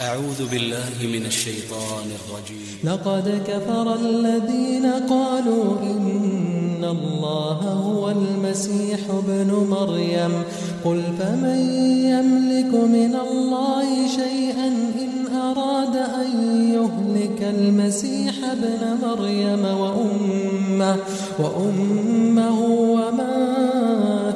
[0.00, 2.78] أعوذ بالله من الشيطان الرجيم.
[2.84, 10.42] لقد كفر الذين قالوا إن الله هو المسيح ابن مريم.
[10.84, 11.58] قل فمن
[12.04, 14.66] يملك من الله شيئا
[15.02, 16.30] إن أراد أن
[16.74, 20.96] يهلك المسيح ابن مريم وأمه,
[21.38, 23.34] وأمه ومن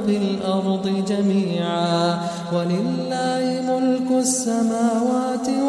[0.07, 2.19] في الأرض جميعا.
[2.53, 5.38] ولله ملك السماوات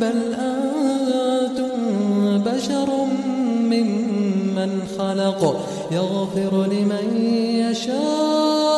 [0.00, 1.70] بل أنتم
[2.38, 2.88] بشر
[3.70, 5.66] ممن خلق.
[5.90, 7.24] يغفر لمن
[7.70, 8.69] يشاء.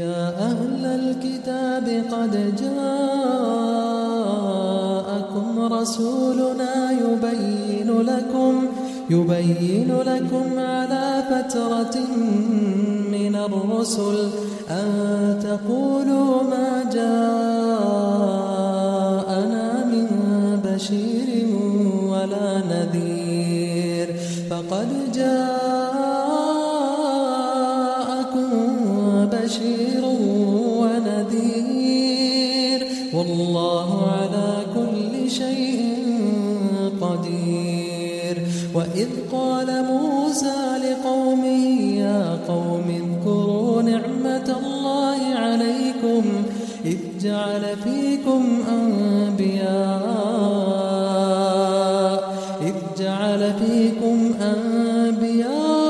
[0.00, 2.92] يا أهل الكتاب قد جاءكم
[5.72, 8.66] رسولنا يبين لكم
[9.10, 12.00] يبين لكم على فترة
[13.12, 14.28] من الرسل
[14.70, 17.89] أن تقولوا ما جاءنا
[29.50, 30.04] بشير
[30.80, 32.80] ونذير
[33.14, 35.94] والله على كل شيء
[37.00, 38.36] قدير
[38.74, 41.64] وإذ قال موسى لقومه
[41.96, 46.22] يا قوم اذكروا نعمة الله عليكم
[46.84, 49.70] إذ جعل فيكم أنبياء
[52.62, 55.89] إذ جعل فيكم أنبياء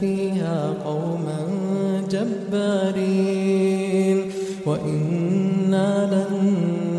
[0.00, 1.38] فيها قوما
[2.10, 3.70] جبارين
[4.66, 6.54] وإنا لن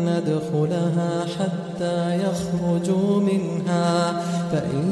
[0.06, 4.22] ندخلها حتى يخرجوا منها
[4.52, 4.84] فإن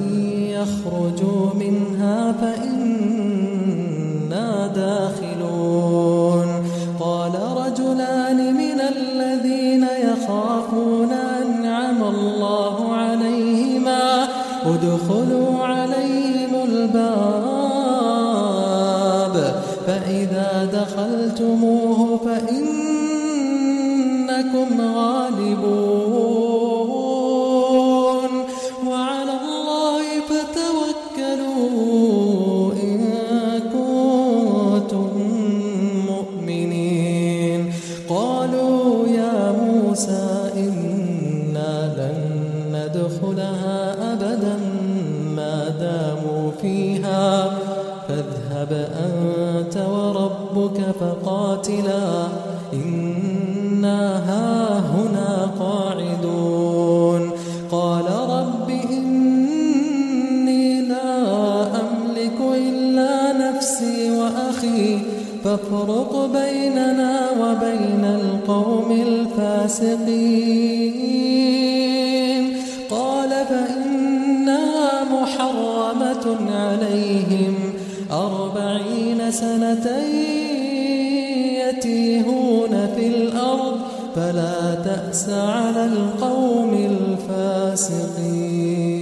[0.50, 3.60] يخرجوا منها فإنا
[4.66, 6.48] داخلون.
[7.00, 14.28] قال رجلان من الذين يخافون أنعم الله عليهما
[14.66, 15.79] ادخلوا عليهم
[20.64, 22.70] دخلتموه فإنكم
[24.80, 26.09] غالبون.
[48.50, 48.72] فاذهب
[49.06, 52.28] أنت وربك فقاتلا
[52.72, 57.30] إنا هاهنا قاعدون.
[57.70, 64.98] قال رب إني لا أملك إلا نفسي وأخي
[65.44, 70.10] فافرق بيننا وبين القوم الفاسقين.
[72.90, 77.54] قال فإنها محرمة عليهم
[78.12, 79.86] أربعين سنة
[81.68, 83.80] يتيهون في الأرض
[84.16, 86.74] فلا تأس على القوم
[87.30, 88.99] الفاسقين.